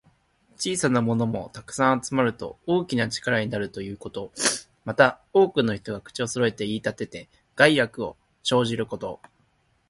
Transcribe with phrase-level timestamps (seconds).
[0.57, 4.31] 小さなものも、たくさん集まると大きな力になるということ。
[4.83, 9.19] また、多くの人が口をそろえて言いたてて、害悪を生じること。